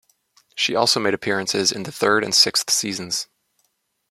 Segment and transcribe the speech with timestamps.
[0.55, 3.27] She also made appearances in the third and sixth seasons.